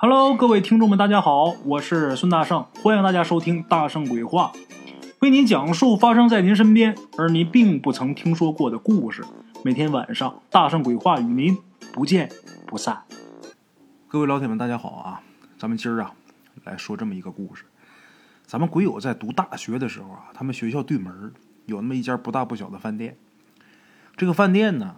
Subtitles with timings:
[0.00, 4.52] Hello，各位听众们，大家好，我是孙大圣，欢迎大家收听《大圣鬼话》，
[5.18, 9.24] 为您讲述发生在您身边而您并不曾听说过的故事。
[9.64, 11.58] 每天晚上，《大圣鬼话》与您
[11.92, 12.30] 不见
[12.64, 13.02] 不散。
[14.06, 15.20] 各位老铁们，大家好啊！
[15.58, 16.14] 咱们今儿啊
[16.62, 17.64] 来说这么一个故事。
[18.46, 21.32] 咱们鬼友在读大学的时候啊，他们学校对门
[21.66, 23.16] 有那么一家不大不小的饭店。
[24.16, 24.94] 这个饭店呢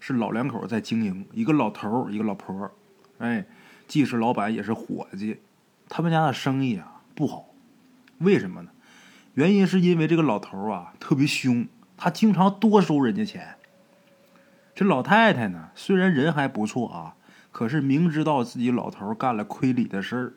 [0.00, 2.70] 是老两口在经营，一个老头儿一个老婆儿
[3.18, 3.44] 哎。
[3.88, 5.40] 既是老板也是伙计，
[5.88, 7.46] 他们家的生意啊不好，
[8.18, 8.70] 为什么呢？
[9.34, 13.56] 原因是因为这个老头啊特别凶，他经常多收人家钱。
[14.74, 17.14] 这老太太呢，虽然人还不错啊，
[17.50, 20.32] 可是明知道自己老头干了亏理的事儿，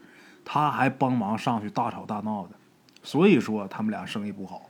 [0.46, 2.56] 他还帮忙上去大吵大闹的，
[3.04, 4.70] 所以说他们俩生意不好。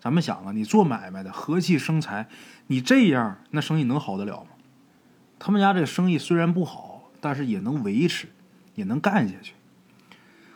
[0.00, 2.28] 咱们想啊，你做买卖的和气生财，
[2.68, 4.50] 你这样那生意能好得了吗？
[5.38, 6.91] 他们家这生意虽然不好。
[7.22, 8.26] 但是也能维持，
[8.74, 9.54] 也能干下去。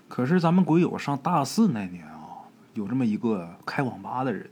[0.09, 4.51] 可是咱们鬼友上大四那年啊，有这么一个开网吧的人，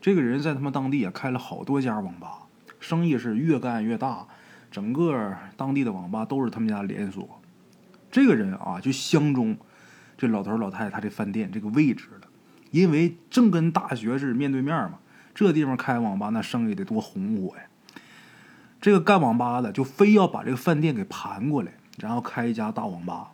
[0.00, 2.40] 这个人在他们当地也开了好多家网吧，
[2.80, 4.26] 生意是越干越大，
[4.68, 7.40] 整个当地的网吧都是他们家连锁。
[8.10, 9.56] 这个人啊，就相中
[10.18, 12.28] 这老头老太太他这饭店这个位置了，
[12.72, 14.98] 因为正跟大学是面对面嘛，
[15.32, 17.62] 这地方开网吧那生意得多红火呀。
[18.84, 23.30] 这个干网吧的就非要把这个饭店给盘过来，然后开一家大网吧。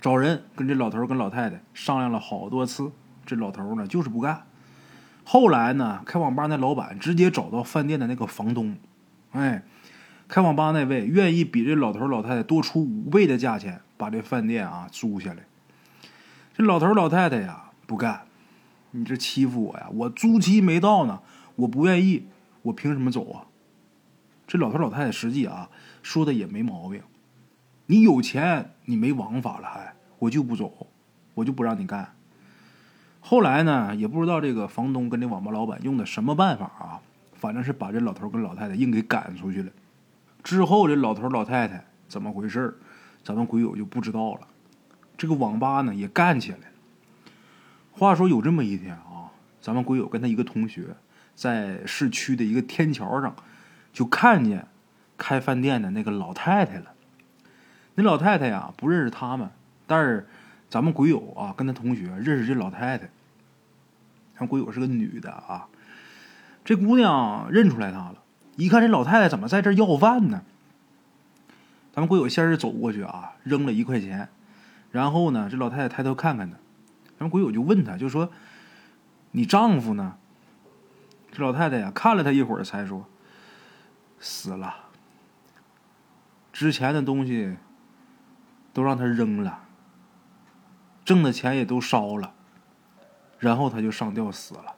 [0.00, 2.92] 找人跟这老头跟老太太商量了好多次，
[3.26, 4.44] 这老头呢就是不干。
[5.24, 8.76] 后来呢，开网吧那老板直接找到饭店的那个房东，
[9.32, 9.64] 哎，
[10.28, 15.38] 开网吧那位愿意比这老头老太太多出五倍的价钱把这饭店啊租下来。
[16.56, 18.20] 这老头老太太呀不干，
[18.92, 19.88] 你这欺负我呀！
[19.92, 21.18] 我租期没到呢，
[21.56, 22.28] 我不愿意，
[22.62, 23.49] 我凭什么走啊？
[24.50, 25.70] 这老头老太太实际啊
[26.02, 27.00] 说的也没毛病，
[27.86, 30.88] 你有钱你没王法了还我就不走，
[31.34, 32.16] 我就不让你干。
[33.20, 36.98] 后来呢也不知道这个房东跟这网吧老板用的什么办法啊，
[37.34, 39.70] 反正是把这老头跟老太太硬给赶出去了。
[40.42, 42.76] 之后这老头老太太怎么回事
[43.22, 44.40] 咱们鬼友就不知道了。
[45.16, 46.64] 这个网吧呢也干起来了。
[47.92, 49.30] 话说有这么一天啊，
[49.60, 50.88] 咱们鬼友跟他一个同学
[51.36, 53.32] 在市区的一个天桥上。
[53.92, 54.66] 就看见
[55.16, 56.92] 开饭店的那个老太太了。
[57.94, 59.50] 那老太太呀，不认识他们，
[59.86, 60.28] 但是
[60.68, 63.10] 咱们鬼友啊，跟他同学认识这老太太。
[64.38, 65.68] 咱鬼友是个女的啊，
[66.64, 68.14] 这姑娘认出来他了，
[68.56, 70.42] 一看这老太太怎么在这要饭呢？
[71.92, 74.28] 咱们鬼友先是走过去啊，扔了一块钱，
[74.92, 76.56] 然后呢，这老太太抬头看看他，
[77.18, 78.30] 咱们鬼友就问他，就说
[79.32, 80.14] ：“你丈夫呢？”
[81.32, 83.09] 这老太太呀，看了他一会儿，才说。
[84.22, 84.74] 死了，
[86.52, 87.56] 之前的东西
[88.74, 89.60] 都让他扔了，
[91.06, 92.34] 挣的钱也都烧了，
[93.38, 94.76] 然后他就上吊死了。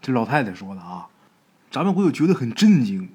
[0.00, 1.08] 这老太太说的啊，
[1.72, 3.10] 咱们鬼友觉得很震惊，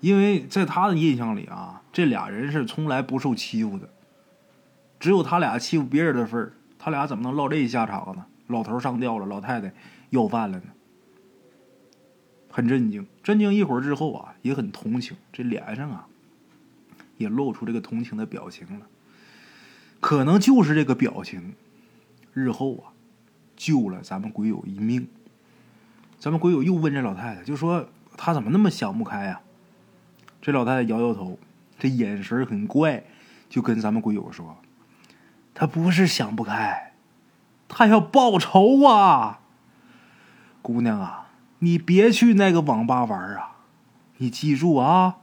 [0.00, 3.88] 因为在他的印象里啊，这俩人是从来不受欺负的，
[5.00, 8.26] 只有他俩欺负别人的份儿，他俩怎么能落这下场呢？
[8.48, 9.72] 老头上吊了，老太太
[10.10, 10.64] 要饭了呢？
[12.54, 16.06] 很震惊，震惊一会儿之后啊，也很同情，这脸上啊，
[17.16, 18.86] 也露出这个同情的表情了。
[20.00, 21.54] 可能就是这个表情，
[22.34, 22.92] 日后啊，
[23.56, 25.08] 救了咱们鬼友一命。
[26.18, 29.40] 咱们鬼友又问这老太太，就说他怎么那么想不开呀？
[30.42, 31.38] 这老太太摇摇头，
[31.78, 33.02] 这眼神很怪，
[33.48, 34.58] 就跟咱们鬼友说
[35.54, 36.92] ：“他不是想不开，
[37.66, 39.40] 他要报仇啊，
[40.60, 41.20] 姑娘啊。”
[41.64, 43.52] 你别去那个网吧玩啊！
[44.16, 45.18] 你记住啊！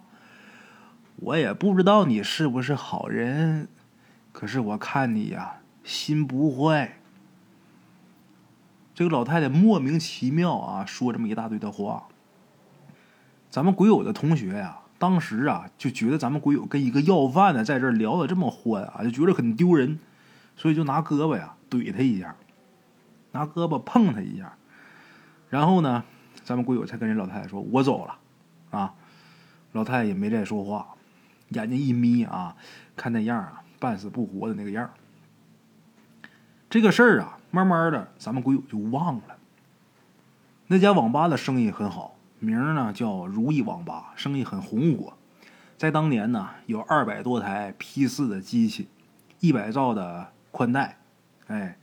[1.18, 3.68] 我也不知道你是不是好人，
[4.32, 6.98] 可是我看你呀，心不坏。
[8.96, 12.06] 这个老太太莫名其妙啊，说这么一大堆的话。
[13.50, 20.00] 咱们鬼友的同学呀，当时啊就觉得咱们鬼友跟一个要饭的在这聊的这么欢啊，就觉得很丢人，
[20.56, 22.38] 所以就拿胳膊呀怼他一下，
[23.34, 24.54] 拿胳膊碰他一下，
[25.50, 26.06] 然后呢。
[26.50, 28.18] 咱们鬼友才跟人老太太说：“我走了。”
[28.76, 28.96] 啊，
[29.74, 30.96] 老太太也没再说话，
[31.50, 32.56] 眼睛一眯啊，
[32.96, 34.90] 看那样啊，半死不活的那个样
[36.68, 39.38] 这个事儿啊，慢慢的，咱们鬼友就忘了。
[40.66, 45.14] 那家网吧的生意很好，名呢叫如意网吧，生意很红火。
[45.78, 48.88] 在当年呢，有二百多台 P 四的机器，
[49.40, 50.98] 一百兆的宽带。
[51.46, 51.78] 哎，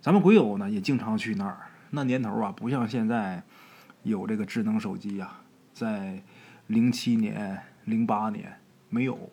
[0.00, 1.68] 咱们鬼友呢也经常去那儿。
[1.90, 3.44] 那年头啊，不像现在。
[4.08, 5.30] 有这个智能手机呀，
[5.72, 6.22] 在
[6.66, 8.58] 零七年、零八年
[8.88, 9.30] 没有，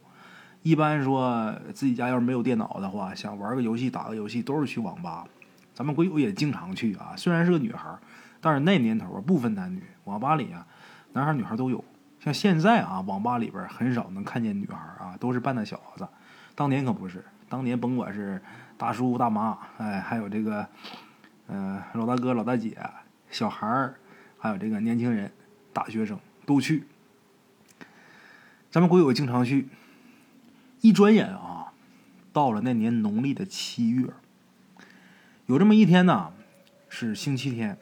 [0.61, 5.25] 一般说自己家要是没有电脑的话，想玩个游戏、打个游戏，都是去网吧。
[5.73, 7.13] 咱们鬼友也经常去啊。
[7.17, 7.97] 虽然是个女孩，
[8.39, 10.65] 但是那年头啊，不分男女，网吧里啊，
[11.13, 11.83] 男孩女孩都有。
[12.19, 16.07] 像现在啊，网吧里边很少能看见女孩啊，都是半大小子。
[16.55, 18.41] 当年可不是，当年甭管是
[18.77, 20.67] 大叔大妈，哎，还有这个，
[21.47, 22.77] 呃，老大哥老大姐，
[23.29, 23.95] 小孩儿，
[24.45, 25.31] 还有这个年轻人，
[25.73, 26.83] 大学生都去。
[28.69, 29.69] 咱们鬼友经常去。
[30.81, 31.73] 一转眼啊，
[32.31, 34.07] 到了那年农历的七月，
[35.47, 36.31] 有这么一天呢，
[36.89, 37.75] 是星期天。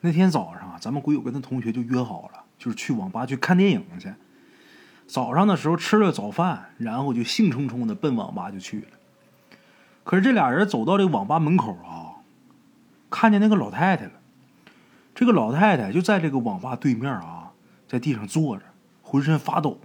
[0.00, 4.12] 那天早上，咱们鬼友跟他同学就约好了，就是去网吧去看电影去。
[5.06, 8.88] 早上的时候吃了早饭，然后就兴冲冲的奔网吧就去了。
[10.02, 12.26] 可是这俩人走到这个网吧门口啊，
[13.08, 14.19] 看见那个老太太了。
[15.20, 17.52] 这个老太太就在这个网吧对面啊，
[17.86, 18.64] 在地上坐着，
[19.02, 19.78] 浑身发抖。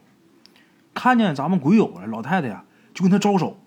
[0.94, 3.60] 看见咱们鬼友了，老太太呀就跟他招手。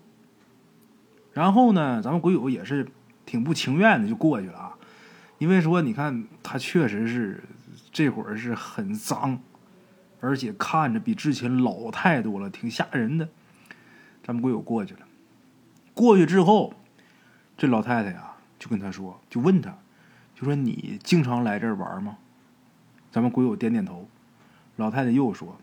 [1.35, 2.89] 然后呢，咱们鬼友也是
[3.27, 4.79] 挺不情愿的就过去了啊，
[5.37, 7.45] 因为说你看他确实是
[7.93, 9.39] 这会儿是很脏，
[10.23, 13.29] 而且看着比之前老太多了，挺吓人的。
[14.25, 15.01] 咱们鬼友过去了，
[15.93, 16.73] 过去之后，
[17.59, 19.77] 这老太太呀就跟他说，就问他，
[20.39, 22.17] 就说你经常来这儿玩吗？
[23.11, 24.07] 咱们鬼友点点头。
[24.77, 25.57] 老太太又说。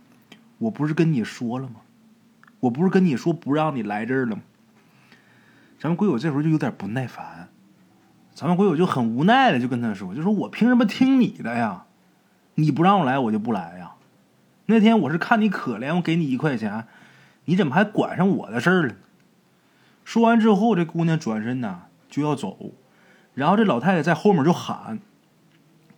[0.57, 1.75] 我不是跟你说了吗？
[2.59, 4.41] 我不是跟你说不让你来这儿了吗？
[5.79, 7.47] 咱们鬼友这时候就有点不耐烦，
[8.33, 11.85] 咱们鬼友就很无奈的就跟他说：“就说我凭什么听你的呀？
[12.55, 13.93] 你不让我来，我就不来呀。
[14.65, 16.85] 那天我是看你可怜，我给你一块钱，
[17.45, 18.95] 你怎么还管上我的事儿了？”
[20.03, 22.71] 说完之后，这姑娘转身呢就要走，
[23.35, 24.99] 然后这老太太在后面就喊：“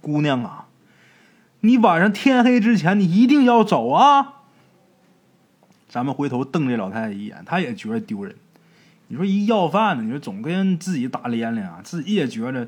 [0.02, 0.66] 姑娘啊，
[1.62, 4.34] 你晚上天黑之前你一定要走啊！”
[5.88, 8.36] 咱们回头瞪这老太太一眼，她也觉得丢人。
[9.08, 12.68] 你说一要饭的，你说总跟自己打连连啊，自己也觉得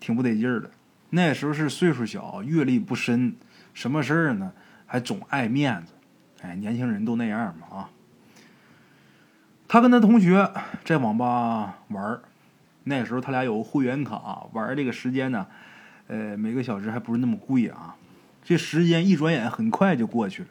[0.00, 0.70] 挺不得劲儿的。
[1.10, 3.34] 那时候是岁数小，阅历不深，
[3.74, 4.52] 什么事儿呢
[4.86, 5.92] 还总爱面子。
[6.40, 7.90] 哎，年轻人都那样嘛啊。
[9.68, 10.50] 他跟他同学
[10.84, 12.20] 在网吧玩
[12.84, 15.46] 那时候他俩有会员卡，玩这个时间呢，
[16.08, 17.96] 呃，每个小时还不是那么贵啊。
[18.44, 20.48] 这时间一转眼很快就过去了。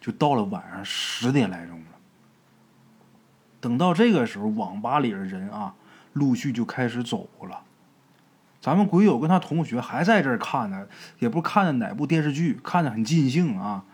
[0.00, 1.86] 就到了晚上十点来钟了。
[3.58, 5.74] 等到这个时候，网吧里的人啊，
[6.12, 7.62] 陆续就开始走了。
[8.60, 10.86] 咱们鬼友跟他同学还在这儿看呢，
[11.20, 13.86] 也不看的哪部电视剧，看的很尽兴啊，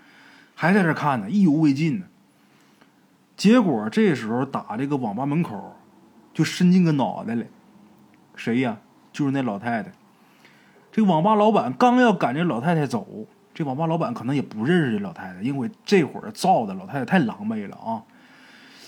[0.56, 2.06] 还在这儿看呢，意犹未尽呢。
[3.36, 5.76] 结果这时候打这个网吧门口，
[6.34, 7.46] 就伸进个脑袋来，
[8.40, 8.78] 谁呀？
[9.12, 9.92] 就是那老太太。
[10.90, 13.26] 这个网吧老板刚要赶这老太太走。
[13.52, 18.02] 这网吧老板可能也不认识这老太太，因为这会儿造的老太太太狼狈了啊！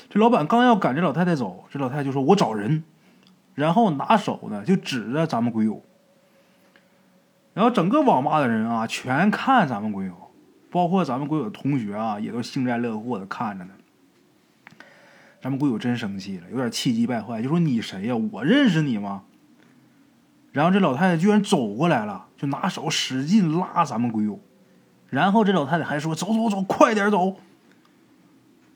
[0.09, 2.83] 这老板刚要赶这老太太走，这老太太就说：“我找人。”
[3.55, 5.83] 然后拿手呢就指着咱们鬼友。
[7.53, 10.15] 然后整个网吧的人啊，全看咱们鬼友，
[10.71, 13.73] 包括咱们鬼友的同学啊，也都幸灾乐祸的看着呢。
[15.43, 18.15] 咱们鬼友真生气了，有点气急败坏，就说：“你谁呀？
[18.15, 19.25] 我认识你吗？”
[20.53, 24.39] 然后这老太太居然走过来了，就拿手使劲拉咱们鬼友。
[25.09, 27.37] 然后这老太太还说：“走走走，快点走！”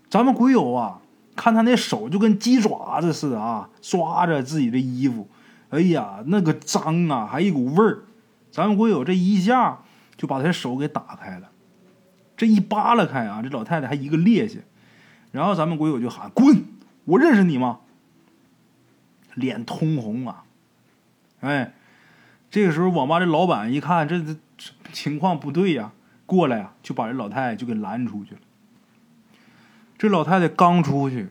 [0.09, 1.01] 咱们鬼友啊，
[1.35, 5.29] 看他那手就跟鸡爪子似的啊，抓着自己的衣服，
[5.69, 8.05] 哎呀，那个脏啊，还一股味儿。
[8.51, 9.81] 咱们鬼友这一下
[10.17, 11.49] 就把他手给打开了，
[12.37, 14.61] 这一扒拉开啊，这老太太还一个趔趄。
[15.33, 16.65] 然后咱们鬼友就喊：“滚！
[17.05, 17.81] 我认识你吗？”
[19.35, 20.45] 脸通红啊！
[21.47, 21.73] 哎，
[22.51, 24.35] 这个时候网吧这老板一看，这这
[24.93, 25.93] 情况不对呀。
[26.27, 28.41] 过来呀，就把这老太太就给拦出去了。
[29.97, 31.29] 这老太太刚出去，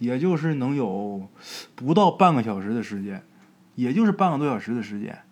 [0.00, 1.30] 也就是能有
[1.76, 3.22] 不到半个小时的时间，
[3.76, 5.22] 也就是半个多小时的时间，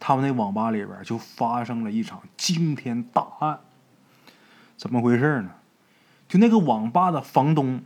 [0.00, 3.60] 他们那网吧里边就发生了一场惊天大案。
[4.76, 5.50] 怎么回事呢？
[6.26, 7.82] 就那个网吧的房东，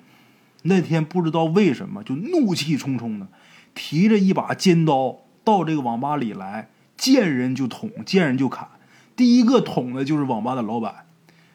[0.63, 3.29] 那天不知道为什么就怒气冲冲的，
[3.75, 8.69] 提着一把尖刀到这个网吧里来，见人就捅，见人就砍。
[9.17, 11.07] 第一个捅的就是网吧的老板，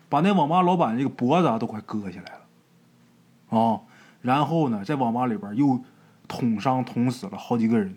[0.09, 3.81] 把那网吧老板这个脖子都快割下来了，啊！
[4.21, 5.79] 然后呢，在网吧里边又
[6.27, 7.95] 捅伤、捅死了好几个人，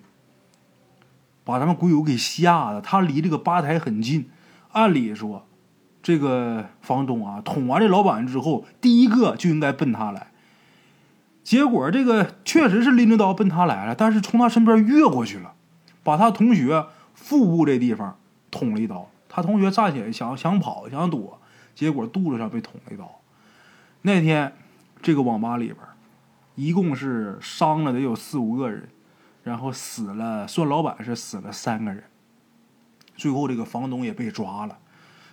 [1.45, 2.83] 把咱们鬼友给吓得。
[2.83, 4.29] 他离这个吧台很近，
[4.73, 5.47] 按理说，
[6.03, 10.27] 这个房东啊捅完这老板之后，第一个就应该奔他来。
[11.43, 15.55] 结果这个确实是拎着刀奔他来了，但是从他身边越过去了，
[16.07, 18.17] 把他同学腹部这地方
[18.53, 19.11] 捅了一刀。
[19.29, 21.41] 他同学站起来想想跑想躲，
[21.75, 23.21] 结果肚子上被捅了一刀。
[24.03, 24.53] 那天
[25.03, 25.79] 这个网吧里边，
[26.55, 28.89] 一共是伤了得有四五个人，
[29.43, 32.05] 然后死了，算老板是死了三个人。
[33.17, 34.79] 最后这个房东也被抓了，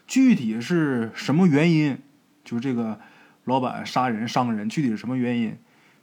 [0.08, 2.00] 具体是什么原因？
[2.44, 3.00] 就是这个
[3.44, 5.58] 老板杀人伤人，具体是什么原因？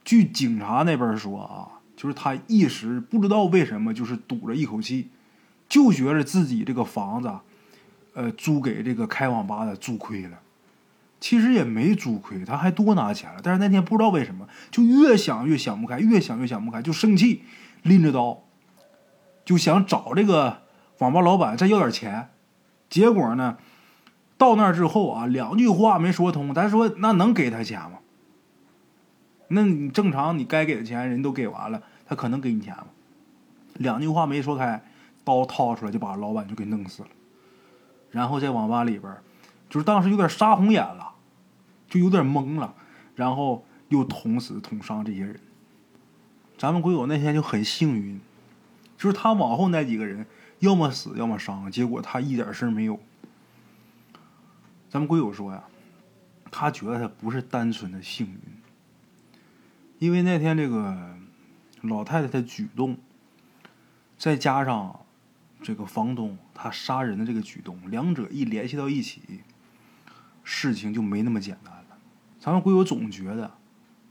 [0.04, 5.10] 据警察那边说啊，就是他一时不知道为什么，就是堵着一口气，
[5.68, 7.30] 就觉得自己这个房子，
[8.14, 10.40] 呃，租给这个开网吧的租亏了。
[11.20, 13.40] 其实也没租亏，他还多拿钱了。
[13.42, 17.42] 但是那天不知道为什么，就越想越想不开，越想越想不开，就生气，
[17.82, 18.44] 拎着刀
[19.44, 20.62] 就想找这个
[21.00, 22.30] 网吧老板再要点钱。
[22.88, 23.58] 结果呢，
[24.38, 26.54] 到那儿之后啊，两句话没说通。
[26.54, 27.98] 咱说那能给他钱吗？
[29.48, 32.88] 那你正常你该给的钱人都给完了，他可能给你钱吗？
[33.74, 34.82] 两句话没说开，
[35.22, 37.08] 刀掏出来就把老板就给弄死了。
[38.10, 39.16] 然后在网吧里边，
[39.68, 41.06] 就是当时有点杀红眼了。
[41.88, 42.72] 就有点懵了，
[43.16, 45.40] 然后又捅死、捅伤这些人。
[46.56, 48.20] 咱们鬼友那天就很幸运，
[48.96, 50.24] 就是他往后那几个人
[50.60, 53.00] 要么死要么伤，结果他一点事儿没有。
[54.88, 55.64] 咱们鬼友说呀，
[56.52, 58.40] 他觉得他不是单纯的幸运，
[59.98, 61.16] 因为那天这个
[61.82, 62.96] 老太太的举动，
[64.18, 65.00] 再加上
[65.62, 69.42] 这个房东他杀人的这个举动，两者一联系到一起，
[70.44, 71.98] 事情就没那么简单了。
[72.38, 73.50] 咱们鬼友总觉得，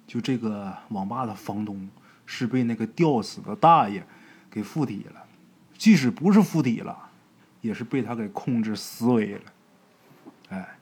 [0.08, 1.90] 就这个网吧的房东
[2.26, 4.06] 是被那个吊死的大爷
[4.50, 5.24] 给附体了，
[5.78, 7.10] 即使不是附体了，
[7.62, 9.42] 也是被他给控制思维了。
[10.50, 10.78] 哎，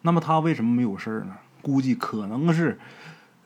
[0.00, 1.36] 那么他为什么没有事呢？
[1.60, 2.78] 估计可能是，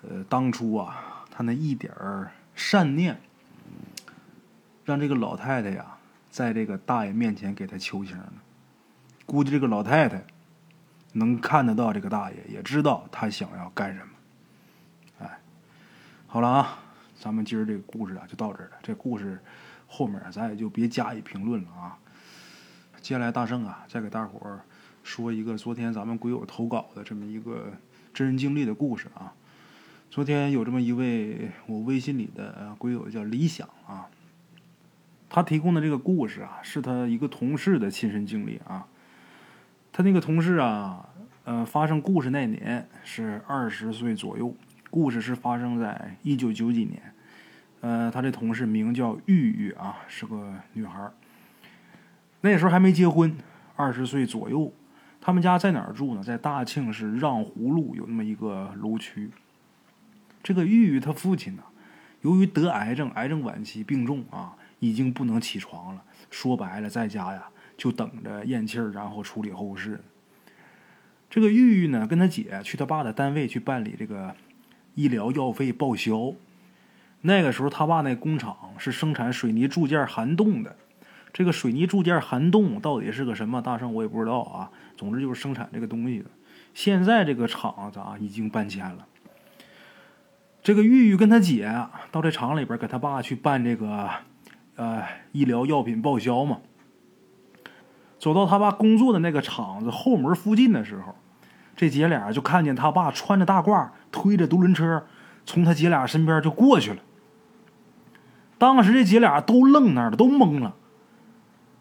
[0.03, 3.21] 呃，当初啊，他那一点儿善念，
[4.85, 5.99] 让这个老太太呀，
[6.31, 8.33] 在这个大爷面前给他求情了。
[9.27, 10.25] 估计这个老太太。
[11.13, 14.13] 能看得到这个大爷，也知道他想要干什么。
[15.21, 15.39] 哎，
[16.27, 16.79] 好了啊，
[17.19, 18.73] 咱们今儿这个故事啊就到这儿了。
[18.83, 19.41] 这故事
[19.87, 21.97] 后面咱也就别加以评论了啊。
[23.01, 24.61] 接下来大圣啊，再给大伙儿
[25.03, 27.73] 说一个昨天咱们鬼友投稿的这么一个
[28.13, 29.33] 真人经历的故事啊。
[30.11, 34.09] 昨天有这么一位我微信里的鬼友叫李想啊，
[35.29, 38.87] 他提供的这个故事啊，是他一个同事的亲身经历啊。
[39.93, 41.07] 他那个同事啊，
[41.45, 44.55] 呃，发生故事那年是二十岁左右。
[44.89, 47.03] 故事是发生在一九九几年。
[47.83, 51.11] 呃，他这同事名叫玉玉啊，是个女孩
[52.41, 53.37] 那时候还没结婚，
[53.75, 54.73] 二十岁左右。
[55.21, 56.23] 他们家在哪儿住呢？
[56.23, 59.31] 在大庆市让湖路有那么一个楼区。
[60.47, 61.63] 这个玉玉他父亲呢，
[62.21, 66.05] 由于得癌症，癌症晚期病重啊，已经不能起床了。
[66.31, 67.49] 说白了，在家呀。
[67.77, 70.01] 就等着咽气儿，然后处理后事。
[71.29, 74.37] 这个玉玉呢，跟他姐去他爸的单位去办理这个
[74.95, 76.33] 医疗药费报销。
[77.23, 80.77] 那个时候，他爸那工厂是生产水泥铸件涵洞的。
[81.33, 83.61] 这个水泥铸件涵洞到底是个什么？
[83.61, 84.71] 大圣我也不知道啊。
[84.97, 86.27] 总之就是生产这个东西的。
[86.73, 89.07] 现在这个厂子啊，已经搬迁了。
[90.67, 91.73] 这个玉玉跟他姐
[92.11, 94.11] 到这厂里边，给他爸去办这个
[94.75, 96.59] 呃医疗药品报销嘛。
[98.19, 101.15] 走到他爸工作的那个厂子后门附近的时候，
[101.77, 105.05] 这姐俩就看见他爸穿着大褂，推着独轮车，
[105.45, 106.97] 从他姐俩身边就过去了。
[108.59, 110.75] 当时这姐俩都愣那儿了，都懵了。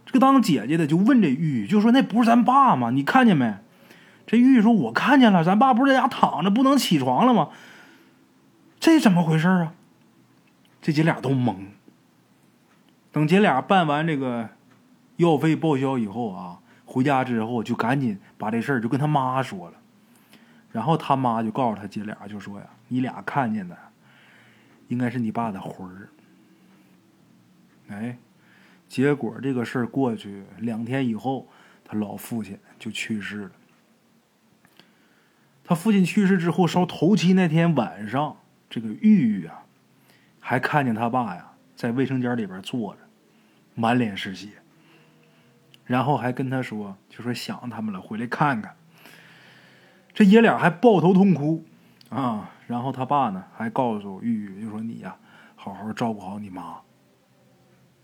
[0.06, 2.92] 这个当姐姐的就问这玉玉，就说：“那不是咱爸吗？
[2.92, 3.56] 你看见没？”
[4.28, 7.50] 这玉玉说：“我看见了，咱爸不是在家躺着，不能起床了吗？
[8.86, 9.74] 这怎么回事啊？”
[10.80, 11.56] 这姐俩都懵。
[13.12, 14.50] 等姐俩办完这个。
[15.18, 19.78] 药费报销以后啊，回家之后就赶紧把这事儿就跟他妈说了，
[20.74, 23.78] 然后他妈就告诉他姐俩，就说呀：“你俩看见的，
[24.90, 26.10] 应该是你爸的魂儿。”
[27.88, 28.18] 哎，
[28.90, 31.48] 结果这个事儿过去两天以后，
[31.86, 33.52] 他老父亲就去世了。
[35.64, 38.36] 他父亲去世之后，烧头七那天晚上，
[38.70, 39.64] 这个玉玉啊，
[40.40, 43.00] 还看见他爸呀在卫生间里边坐着，
[43.74, 44.50] 满脸是血。
[45.86, 48.76] 然后还跟他说，就说想他们了，回来看看。
[50.14, 51.64] 这爷俩还抱头痛哭
[52.10, 52.52] 啊。
[52.68, 55.16] 然后他爸呢，还告诉玉玉，就说你呀，
[55.56, 56.82] 好好照顾好你妈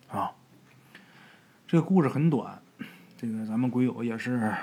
[0.10, 0.32] 啊。
[1.66, 2.62] 这个故事很短，
[3.18, 4.54] 这个咱们鬼友也是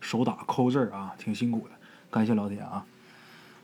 [0.00, 1.74] 手打扣字啊，挺辛苦的，
[2.08, 2.86] 感谢老铁啊。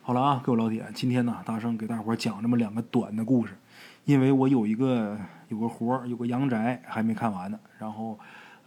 [0.07, 3.59] 好了啊，各位老铁，今天呢，大圣给大伙讲这么两个短的故事，
[4.05, 8.17] 因为我有一个有个活儿，有个阳宅还没看完呢，然后。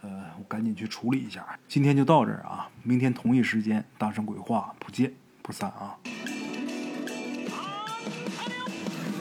[0.02, 1.46] 呃，我赶紧去处理一下。
[1.68, 5.50] 今天就到这儿啊，明天同一时间，大圣鬼话不见不。
[5.50, 5.98] 不散啊！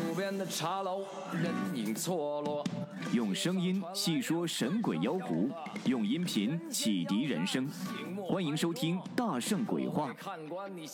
[0.08, 1.00] 路边的茶楼，
[1.34, 2.64] 人影错落。
[3.14, 5.50] 用声音细说神鬼妖狐，
[5.86, 7.68] 用音频启迪人生。
[8.28, 10.14] 欢迎收听《大圣鬼话》。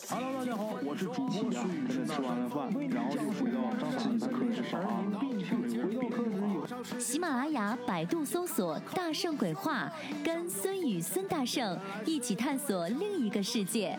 [0.10, 3.60] Hello，大家好，我是主播孙宇，吃完了饭，然后就回到
[3.98, 7.00] 自己的课室上啊，回到课室有。
[7.00, 9.92] 喜马拉雅、百度搜索“大圣鬼话”，
[10.24, 13.98] 跟孙宇、孙大圣一起探索另一个世界。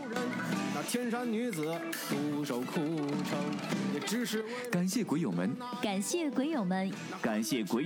[0.74, 3.38] 那天山女子独守空城，
[3.94, 7.85] 也只是感谢鬼友们，感谢鬼友们，感谢鬼